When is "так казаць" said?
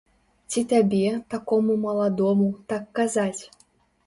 2.75-3.41